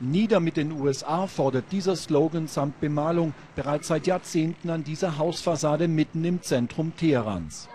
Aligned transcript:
Nieder 0.00 0.40
mit 0.40 0.58
den 0.58 0.72
USA 0.72 1.26
fordert 1.26 1.72
dieser 1.72 1.96
Slogan 1.96 2.48
samt 2.48 2.80
Bemalung 2.80 3.32
bereits 3.54 3.88
seit 3.88 4.06
Jahrzehnten 4.06 4.68
an 4.68 4.84
dieser 4.84 5.16
Hausfassade 5.16 5.88
mitten 5.88 6.22
im 6.24 6.42
Zentrum 6.42 6.94
Teherans. 6.96 7.68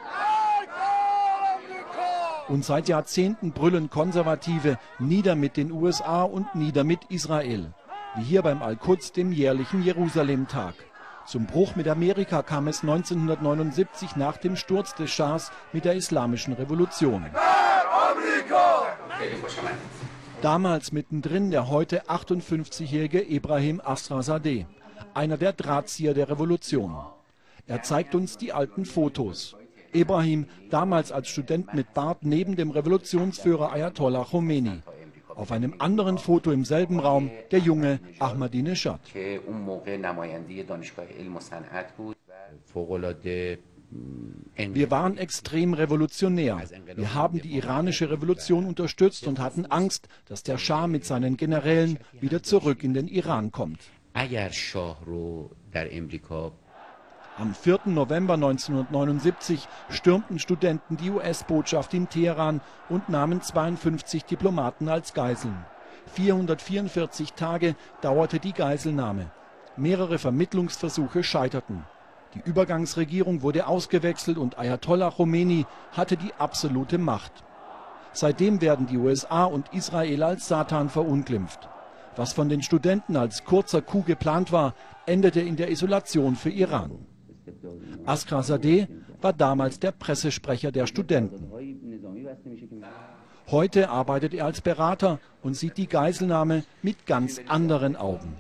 Und 2.48 2.64
seit 2.64 2.90
Jahrzehnten 2.90 3.54
brüllen 3.54 3.90
Konservative 3.90 4.78
Nieder 5.00 5.36
mit 5.36 5.58
den 5.58 5.72
USA 5.72 6.22
und 6.22 6.54
Nieder 6.54 6.84
mit 6.84 7.06
Israel. 7.10 7.74
Wie 8.16 8.24
hier 8.24 8.44
beim 8.44 8.62
Al-Quds, 8.62 9.14
dem 9.14 9.32
jährlichen 9.32 9.82
Jerusalem-Tag. 9.82 10.76
Zum 11.26 11.46
Bruch 11.46 11.76
mit 11.76 11.88
Amerika 11.88 12.44
kam 12.44 12.68
es 12.68 12.82
1979 12.82 14.16
nach 14.16 14.38
dem 14.38 14.56
Sturz 14.56 14.94
des 14.94 15.10
Schahs 15.10 15.52
mit 15.72 15.86
der 15.86 15.94
Islamischen 15.94 16.54
Revolution. 16.54 17.26
Damals 20.42 20.92
mittendrin 20.92 21.52
der 21.52 21.70
heute 21.70 22.06
58-jährige 22.10 23.22
Ibrahim 23.22 23.80
Asrazadeh, 23.80 24.66
einer 25.14 25.38
der 25.38 25.54
Drahtzieher 25.54 26.16
der 26.16 26.30
Revolution. 26.30 26.96
Er 27.68 27.84
zeigt 27.84 28.16
uns 28.16 28.38
die 28.38 28.52
alten 28.52 28.86
Fotos. 28.86 29.56
Ibrahim, 29.94 30.48
damals 30.72 31.12
als 31.12 31.28
Student 31.28 31.76
mit 31.76 31.94
Bart 31.94 32.24
neben 32.24 32.56
dem 32.56 32.72
Revolutionsführer 32.72 33.72
Ayatollah 33.72 34.24
Khomeini. 34.24 34.82
Auf 35.36 35.52
einem 35.52 35.76
anderen 35.78 36.18
Foto 36.18 36.52
im 36.52 36.66
selben 36.66 37.00
Raum 37.00 37.30
der 37.52 37.60
junge 37.60 38.00
Ahmadinejad. 38.20 39.00
Wir 44.56 44.92
waren 44.92 45.18
extrem 45.18 45.74
revolutionär. 45.74 46.62
Wir 46.96 47.14
haben 47.14 47.42
die 47.42 47.58
iranische 47.58 48.10
Revolution 48.10 48.66
unterstützt 48.66 49.28
und 49.28 49.40
hatten 49.40 49.66
Angst, 49.66 50.08
dass 50.26 50.44
der 50.44 50.58
Schah 50.58 50.88
mit 50.88 51.06
seinen 51.06 51.36
Generälen 51.38 52.00
wieder 52.20 52.44
zurück 52.44 52.84
in 52.84 52.94
den 52.94 53.08
Iran 53.08 53.52
kommt. 53.52 53.80
Am 57.38 57.56
4. 57.56 57.80
November 57.86 58.34
1979 58.34 59.68
stürmten 59.90 60.38
Studenten 60.38 60.98
die 60.98 61.10
US-Botschaft 61.10 61.94
in 61.94 62.10
Teheran 62.10 62.62
und 62.90 63.10
nahmen 63.10 63.42
52 63.42 64.26
Diplomaten 64.26 64.90
als 64.90 65.14
Geiseln. 65.14 65.66
444 66.14 67.34
Tage 67.34 67.76
dauerte 68.02 68.40
die 68.40 68.54
Geiselnahme. 68.54 69.32
Mehrere 69.78 70.20
Vermittlungsversuche 70.20 71.24
scheiterten. 71.24 71.86
Die 72.34 72.50
Übergangsregierung 72.50 73.42
wurde 73.42 73.68
ausgewechselt 73.68 74.38
und 74.38 74.58
Ayatollah 74.58 75.12
Khomeini 75.12 75.66
hatte 75.92 76.16
die 76.18 76.34
absolute 76.38 76.98
Macht. 76.98 77.44
Seitdem 78.14 78.62
werden 78.62 78.88
die 78.88 78.98
USA 78.98 79.46
und 79.46 79.74
Israel 79.74 80.24
als 80.24 80.48
Satan 80.48 80.90
verunglimpft. 80.90 81.70
Was 82.16 82.34
von 82.34 82.50
den 82.50 82.62
Studenten 82.62 83.16
als 83.16 83.46
kurzer 83.46 83.82
Coup 83.82 84.06
geplant 84.06 84.52
war, 84.52 84.74
endete 85.06 85.42
in 85.42 85.56
der 85.56 85.72
Isolation 85.72 86.36
für 86.36 86.50
Iran. 86.50 87.06
Askar 88.06 88.44
war 89.22 89.34
damals 89.34 89.80
der 89.80 89.92
Pressesprecher 89.92 90.72
der 90.72 90.88
Studenten. 90.88 91.52
Heute 93.50 93.90
arbeitet 93.90 94.34
er 94.34 94.46
als 94.46 94.62
Berater 94.62 95.20
und 95.42 95.56
sieht 95.56 95.78
die 95.78 95.88
Geiselnahme 95.88 96.64
mit 96.82 97.06
ganz 97.06 97.42
anderen 97.48 97.96
Augen. 97.96 98.36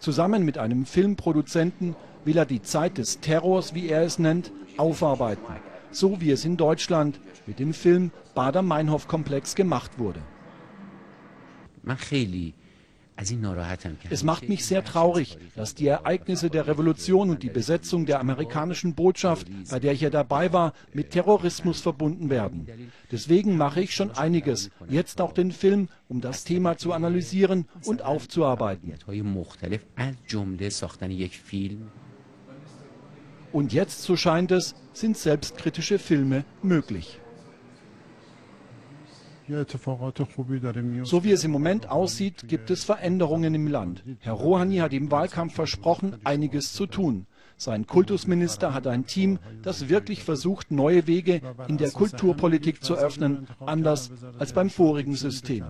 Zusammen 0.00 0.46
mit 0.46 0.56
einem 0.56 0.86
Filmproduzenten 0.86 1.94
will 2.24 2.38
er 2.38 2.46
die 2.46 2.62
Zeit 2.62 2.96
des 2.96 3.20
Terrors, 3.20 3.74
wie 3.74 3.88
er 3.88 4.02
es 4.02 4.18
nennt, 4.18 4.50
aufarbeiten, 4.78 5.54
so 5.90 6.22
wie 6.22 6.30
es 6.30 6.46
in 6.46 6.56
Deutschland 6.56 7.20
mit 7.46 7.58
dem 7.58 7.74
Film 7.74 8.10
Bader-Meinhof-Komplex 8.34 9.54
gemacht 9.54 9.98
wurde. 9.98 10.22
Es 14.08 14.22
macht 14.22 14.48
mich 14.48 14.64
sehr 14.64 14.84
traurig, 14.84 15.38
dass 15.54 15.74
die 15.74 15.86
Ereignisse 15.86 16.50
der 16.50 16.66
Revolution 16.66 17.30
und 17.30 17.42
die 17.42 17.50
Besetzung 17.50 18.06
der 18.06 18.20
amerikanischen 18.20 18.94
Botschaft, 18.94 19.46
bei 19.70 19.78
der 19.78 19.92
ich 19.92 20.00
ja 20.00 20.10
dabei 20.10 20.52
war, 20.52 20.72
mit 20.92 21.10
Terrorismus 21.10 21.80
verbunden 21.80 22.30
werden. 22.30 22.66
Deswegen 23.10 23.56
mache 23.56 23.82
ich 23.82 23.94
schon 23.94 24.10
einiges, 24.12 24.70
jetzt 24.88 25.20
auch 25.20 25.32
den 25.32 25.52
Film, 25.52 25.88
um 26.08 26.20
das 26.20 26.44
Thema 26.44 26.76
zu 26.76 26.92
analysieren 26.92 27.66
und 27.84 28.02
aufzuarbeiten. 28.02 28.94
Und 33.52 33.72
jetzt, 33.72 34.02
so 34.02 34.16
scheint 34.16 34.52
es, 34.52 34.74
sind 34.92 35.16
selbstkritische 35.16 35.98
Filme 35.98 36.44
möglich. 36.62 37.18
So 41.02 41.24
wie 41.24 41.32
es 41.32 41.44
im 41.44 41.50
Moment 41.50 41.90
aussieht, 41.90 42.48
gibt 42.48 42.70
es 42.70 42.84
Veränderungen 42.84 43.54
im 43.54 43.66
Land. 43.66 44.04
Herr 44.20 44.34
Rouhani 44.34 44.76
hat 44.76 44.92
im 44.92 45.10
Wahlkampf 45.10 45.54
versprochen, 45.54 46.16
einiges 46.24 46.72
zu 46.72 46.86
tun. 46.86 47.26
Sein 47.56 47.86
Kultusminister 47.86 48.72
hat 48.72 48.86
ein 48.86 49.04
Team, 49.06 49.38
das 49.62 49.88
wirklich 49.88 50.24
versucht, 50.24 50.70
neue 50.70 51.06
Wege 51.06 51.42
in 51.68 51.76
der 51.76 51.90
Kulturpolitik 51.90 52.82
zu 52.82 52.94
öffnen, 52.94 53.48
anders 53.60 54.10
als 54.38 54.54
beim 54.54 54.70
vorigen 54.70 55.14
System. 55.14 55.64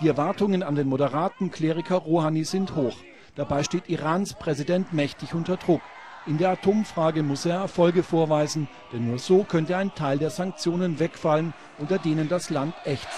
Die 0.00 0.08
Erwartungen 0.08 0.62
an 0.64 0.74
den 0.74 0.88
moderaten 0.88 1.50
Kleriker 1.50 1.96
Rouhani 1.96 2.44
sind 2.44 2.74
hoch. 2.74 2.96
Dabei 3.36 3.62
steht 3.62 3.88
Irans 3.88 4.34
Präsident 4.34 4.92
mächtig 4.92 5.32
unter 5.32 5.56
Druck. 5.56 5.80
In 6.24 6.38
der 6.38 6.50
Atomfrage 6.50 7.24
muss 7.24 7.46
er 7.46 7.56
Erfolge 7.56 8.04
vorweisen, 8.04 8.68
denn 8.92 9.08
nur 9.08 9.18
so 9.18 9.42
könnte 9.42 9.76
ein 9.76 9.92
Teil 9.94 10.18
der 10.18 10.30
Sanktionen 10.30 11.00
wegfallen, 11.00 11.52
unter 11.78 11.98
denen 11.98 12.28
das 12.28 12.48
Land 12.48 12.74
ächzt. 12.84 13.08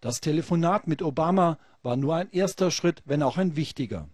Das 0.00 0.20
Telefonat 0.20 0.86
mit 0.86 1.02
Obama 1.02 1.58
war 1.82 1.96
nur 1.96 2.14
ein 2.16 2.30
erster 2.30 2.70
Schritt, 2.70 3.02
wenn 3.04 3.22
auch 3.22 3.36
ein 3.36 3.56
wichtiger. 3.56 4.08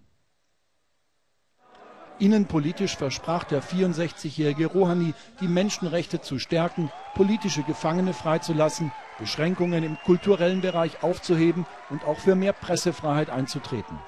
Innenpolitisch 2.19 2.97
versprach 2.97 3.45
der 3.45 3.63
64-jährige 3.63 4.67
Rouhani, 4.67 5.15
die 5.41 5.49
Menschenrechte 5.49 6.21
zu 6.21 6.39
stärken, 6.39 6.91
politische 7.15 7.63
Gefangene 7.63 8.13
freizulassen, 8.13 8.93
Beschränkungen 9.19 9.85
im 9.85 9.97
kulturellen 10.05 10.61
Bereich 10.61 11.03
aufzuheben 11.03 11.65
und 11.91 12.05
auch 12.05 12.19
für 12.19 12.35
mehr 12.35 12.53
Pressefreiheit 12.53 13.31
einzutreten. 13.31 13.99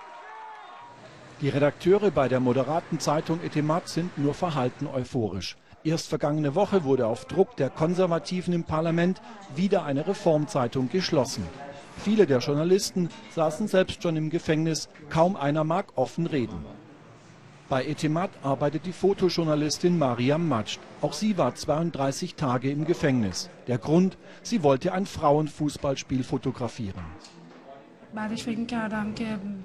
Die 1.42 1.48
Redakteure 1.48 2.12
bei 2.12 2.28
der 2.28 2.38
moderaten 2.38 3.00
Zeitung 3.00 3.40
Etemat 3.42 3.88
sind 3.88 4.16
nur 4.16 4.32
verhalten 4.32 4.86
euphorisch. 4.86 5.56
Erst 5.82 6.06
vergangene 6.06 6.54
Woche 6.54 6.84
wurde 6.84 7.08
auf 7.08 7.24
Druck 7.24 7.56
der 7.56 7.68
Konservativen 7.68 8.54
im 8.54 8.62
Parlament 8.62 9.20
wieder 9.56 9.84
eine 9.84 10.06
Reformzeitung 10.06 10.88
geschlossen. 10.88 11.42
Viele 11.96 12.26
der 12.26 12.38
Journalisten 12.38 13.08
saßen 13.34 13.66
selbst 13.66 14.04
schon 14.04 14.14
im 14.14 14.30
Gefängnis, 14.30 14.88
kaum 15.10 15.34
einer 15.34 15.64
mag 15.64 15.86
offen 15.96 16.28
reden. 16.28 16.64
Bei 17.68 17.86
Etemat 17.86 18.30
arbeitet 18.44 18.86
die 18.86 18.92
Fotojournalistin 18.92 19.98
Mariam 19.98 20.46
Majd. 20.46 20.78
Auch 21.00 21.12
sie 21.12 21.38
war 21.38 21.56
32 21.56 22.36
Tage 22.36 22.70
im 22.70 22.84
Gefängnis. 22.84 23.50
Der 23.66 23.78
Grund, 23.78 24.16
sie 24.44 24.62
wollte 24.62 24.92
ein 24.92 25.06
Frauenfußballspiel 25.06 26.22
fotografieren. 26.22 27.02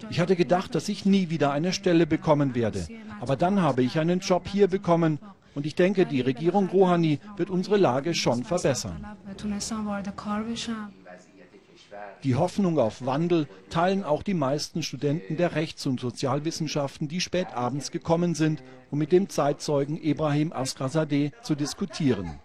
Ich 0.09 0.19
hatte 0.19 0.35
gedacht, 0.35 0.75
dass 0.75 0.89
ich 0.89 1.05
nie 1.05 1.29
wieder 1.29 1.51
eine 1.51 1.73
Stelle 1.73 2.07
bekommen 2.07 2.55
werde. 2.55 2.87
Aber 3.19 3.35
dann 3.35 3.61
habe 3.61 3.83
ich 3.83 3.99
einen 3.99 4.19
Job 4.19 4.47
hier 4.47 4.67
bekommen 4.67 5.19
und 5.55 5.65
ich 5.65 5.75
denke, 5.75 6.05
die 6.05 6.21
Regierung 6.21 6.69
Rouhani 6.69 7.19
wird 7.35 7.49
unsere 7.49 7.77
Lage 7.77 8.13
schon 8.13 8.43
verbessern. 8.43 9.05
Die 12.23 12.35
Hoffnung 12.35 12.79
auf 12.79 13.05
Wandel 13.05 13.47
teilen 13.69 14.03
auch 14.03 14.23
die 14.23 14.33
meisten 14.33 14.83
Studenten 14.83 15.37
der 15.37 15.55
Rechts- 15.55 15.85
und 15.85 15.99
Sozialwissenschaften, 15.99 17.07
die 17.07 17.21
spät 17.21 17.53
abends 17.53 17.91
gekommen 17.91 18.35
sind, 18.35 18.63
um 18.91 18.99
mit 18.99 19.11
dem 19.11 19.29
Zeitzeugen 19.29 20.01
Ibrahim 20.01 20.51
Askrazadeh 20.51 21.31
zu 21.41 21.55
diskutieren. 21.55 22.39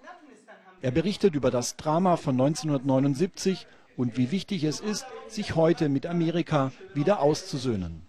Er 0.81 0.91
berichtet 0.91 1.34
über 1.34 1.51
das 1.51 1.77
Drama 1.77 2.17
von 2.17 2.34
1979 2.34 3.66
und 3.97 4.16
wie 4.16 4.30
wichtig 4.30 4.65
es 4.65 4.80
ist, 4.80 5.06
sich 5.28 5.54
heute 5.54 5.89
mit 5.89 6.06
Amerika 6.06 6.72
wieder 6.94 7.21
auszusöhnen. 7.21 8.03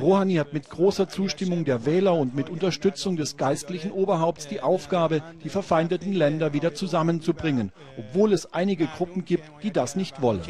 Rouhani 0.00 0.34
hat 0.34 0.52
mit 0.52 0.70
großer 0.70 1.08
Zustimmung 1.08 1.64
der 1.64 1.84
Wähler 1.84 2.14
und 2.14 2.34
mit 2.34 2.48
Unterstützung 2.48 3.16
des 3.16 3.36
geistlichen 3.36 3.92
Oberhaupts 3.92 4.48
die 4.48 4.60
Aufgabe, 4.60 5.22
die 5.44 5.48
verfeindeten 5.48 6.12
Länder 6.12 6.52
wieder 6.52 6.74
zusammenzubringen, 6.74 7.72
obwohl 7.98 8.32
es 8.32 8.52
einige 8.52 8.86
Gruppen 8.86 9.24
gibt, 9.24 9.44
die 9.62 9.70
das 9.70 9.96
nicht 9.96 10.22
wollen. 10.22 10.42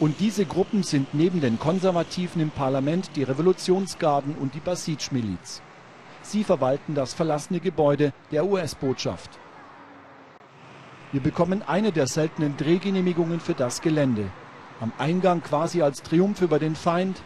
Und 0.00 0.20
diese 0.20 0.44
Gruppen 0.44 0.84
sind 0.84 1.12
neben 1.12 1.40
den 1.40 1.58
Konservativen 1.58 2.40
im 2.40 2.50
Parlament 2.50 3.10
die 3.16 3.24
Revolutionsgarden 3.24 4.36
und 4.36 4.54
die 4.54 4.60
Basij-Miliz. 4.60 5.60
Sie 6.22 6.44
verwalten 6.44 6.94
das 6.94 7.14
verlassene 7.14 7.58
Gebäude 7.58 8.12
der 8.30 8.46
US-Botschaft. 8.46 9.30
Wir 11.10 11.22
bekommen 11.22 11.62
eine 11.62 11.90
der 11.90 12.06
seltenen 12.06 12.56
Drehgenehmigungen 12.58 13.40
für 13.40 13.54
das 13.54 13.80
Gelände. 13.80 14.30
Am 14.78 14.92
Eingang 14.98 15.42
quasi 15.42 15.80
als 15.80 16.02
Triumph 16.02 16.42
über 16.42 16.58
den 16.58 16.76
Feind 16.76 17.22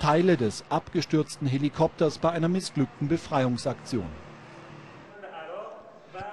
Teile 0.00 0.36
des 0.36 0.64
abgestürzten 0.68 1.46
Helikopters 1.46 2.18
bei 2.18 2.30
einer 2.30 2.48
missglückten 2.48 3.06
Befreiungsaktion. 3.06 4.06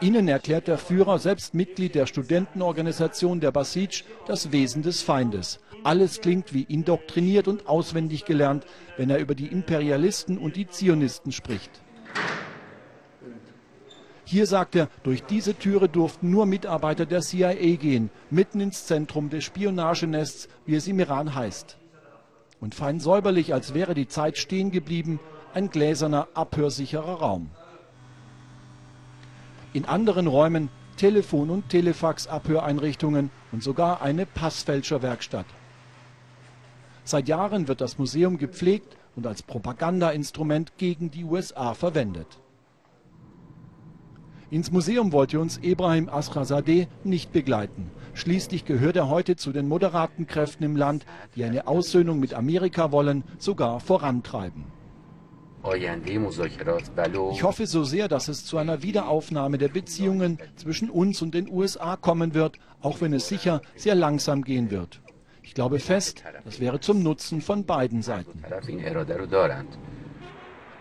Ihnen 0.01 0.27
erklärt 0.27 0.67
der 0.67 0.77
Führer, 0.77 1.19
selbst 1.19 1.53
Mitglied 1.53 1.93
der 1.93 2.07
Studentenorganisation 2.07 3.39
der 3.39 3.51
Basij, 3.51 4.03
das 4.25 4.51
Wesen 4.51 4.81
des 4.81 5.01
Feindes. 5.01 5.59
Alles 5.83 6.21
klingt 6.21 6.53
wie 6.53 6.63
indoktriniert 6.63 7.47
und 7.47 7.67
auswendig 7.67 8.25
gelernt, 8.25 8.65
wenn 8.97 9.09
er 9.09 9.19
über 9.19 9.35
die 9.35 9.47
Imperialisten 9.47 10.37
und 10.37 10.55
die 10.55 10.67
Zionisten 10.67 11.31
spricht. 11.31 11.71
Hier 14.29 14.45
sagt 14.45 14.75
er, 14.75 14.89
durch 15.03 15.23
diese 15.23 15.55
Türe 15.55 15.87
durften 15.87 16.29
nur 16.29 16.45
Mitarbeiter 16.45 17.05
der 17.05 17.21
CIA 17.21 17.77
gehen, 17.77 18.09
mitten 18.29 18.59
ins 18.59 18.85
Zentrum 18.85 19.29
des 19.29 19.45
Spionagenests, 19.45 20.49
wie 20.65 20.75
es 20.75 20.85
im 20.89 20.99
Iran 20.99 21.33
heißt. 21.33 21.77
Und 22.59 22.75
fein 22.75 22.99
säuberlich, 22.99 23.53
als 23.53 23.73
wäre 23.73 23.93
die 23.93 24.09
Zeit 24.09 24.37
stehen 24.37 24.69
geblieben, 24.69 25.21
ein 25.53 25.69
gläserner, 25.69 26.27
abhörsicherer 26.33 27.21
Raum. 27.21 27.51
In 29.71 29.85
anderen 29.85 30.27
Räumen 30.27 30.67
Telefon- 30.97 31.49
und 31.49 31.69
Telefax-Abhöreinrichtungen 31.69 33.29
und 33.53 33.63
sogar 33.63 34.01
eine 34.01 34.25
Passfälscherwerkstatt. 34.25 35.45
Seit 37.05 37.29
Jahren 37.29 37.69
wird 37.69 37.79
das 37.79 37.97
Museum 37.97 38.37
gepflegt 38.37 38.97
und 39.15 39.25
als 39.25 39.41
Propagandainstrument 39.41 40.77
gegen 40.77 41.11
die 41.11 41.23
USA 41.23 41.73
verwendet. 41.73 42.27
Ins 44.49 44.71
Museum 44.71 45.11
wollte 45.11 45.41
uns 45.41 45.57
Ebrahim 45.57 46.07
Asrazadeh 46.07 46.87
nicht 47.03 47.33
begleiten. 47.33 47.91
Schließlich 48.13 48.63
gehört 48.63 48.95
er 48.95 49.09
heute 49.09 49.35
zu 49.35 49.51
den 49.51 49.67
moderaten 49.67 50.25
Kräften 50.25 50.63
im 50.63 50.77
Land, 50.77 51.05
die 51.35 51.43
eine 51.43 51.67
Aussöhnung 51.67 52.21
mit 52.21 52.33
Amerika 52.33 52.93
wollen, 52.93 53.25
sogar 53.39 53.81
vorantreiben. 53.81 54.63
Ich 55.63 57.43
hoffe 57.43 57.67
so 57.67 57.83
sehr, 57.83 58.07
dass 58.07 58.29
es 58.29 58.45
zu 58.45 58.57
einer 58.57 58.83
Wiederaufnahme 58.83 59.57
der 59.57 59.67
Beziehungen 59.67 60.39
zwischen 60.55 60.89
uns 60.89 61.21
und 61.21 61.33
den 61.33 61.51
USA 61.51 61.97
kommen 61.97 62.33
wird, 62.33 62.57
auch 62.79 63.01
wenn 63.01 63.11
es 63.11 63.27
sicher 63.27 63.61
sehr 63.75 63.95
langsam 63.95 64.45
gehen 64.45 64.71
wird. 64.71 65.01
Ich 65.43 65.55
glaube 65.55 65.79
fest, 65.79 66.23
das 66.45 66.61
wäre 66.61 66.79
zum 66.79 67.03
Nutzen 67.03 67.41
von 67.41 67.65
beiden 67.65 68.01
Seiten. 68.01 68.41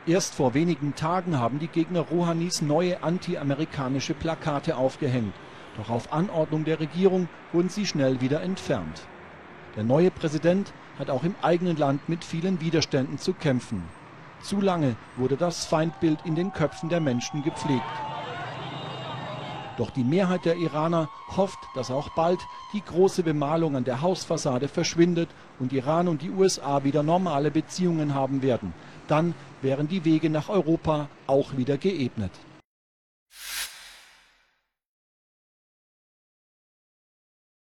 Erst 0.08 0.36
vor 0.36 0.54
wenigen 0.54 0.94
Tagen 0.94 1.40
haben 1.40 1.58
die 1.58 1.66
Gegner 1.66 2.02
Rouhanis 2.02 2.62
neue 2.62 3.02
anti-amerikanische 3.02 4.14
Plakate 4.14 4.76
aufgehängt. 4.76 5.34
Doch 5.76 5.90
auf 5.90 6.12
Anordnung 6.12 6.64
der 6.64 6.78
Regierung 6.78 7.28
wurden 7.52 7.70
sie 7.70 7.86
schnell 7.86 8.20
wieder 8.20 8.40
entfernt. 8.40 9.02
Der 9.74 9.82
neue 9.82 10.12
Präsident 10.12 10.72
hat 10.96 11.10
auch 11.10 11.24
im 11.24 11.34
eigenen 11.42 11.76
Land 11.76 12.08
mit 12.08 12.24
vielen 12.24 12.60
Widerständen 12.60 13.18
zu 13.18 13.34
kämpfen. 13.34 13.82
Zu 14.40 14.60
lange 14.60 14.94
wurde 15.16 15.36
das 15.36 15.66
Feindbild 15.66 16.20
in 16.24 16.36
den 16.36 16.52
Köpfen 16.52 16.88
der 16.88 17.00
Menschen 17.00 17.42
gepflegt. 17.42 17.82
Doch 19.76 19.90
die 19.90 20.04
Mehrheit 20.04 20.44
der 20.44 20.56
Iraner 20.56 21.08
hofft, 21.36 21.58
dass 21.74 21.90
auch 21.90 22.08
bald 22.10 22.40
die 22.72 22.82
große 22.82 23.22
Bemalung 23.22 23.76
an 23.76 23.84
der 23.84 24.00
Hausfassade 24.00 24.68
verschwindet 24.68 25.28
und 25.58 25.72
Iran 25.72 26.08
und 26.08 26.22
die 26.22 26.30
USA 26.30 26.82
wieder 26.84 27.02
normale 27.02 27.50
Beziehungen 27.50 28.14
haben 28.14 28.42
werden. 28.42 28.72
Dann 29.06 29.34
wären 29.60 29.88
die 29.88 30.04
Wege 30.04 30.30
nach 30.30 30.48
Europa 30.48 31.08
auch 31.26 31.56
wieder 31.56 31.76
geebnet. 31.76 32.32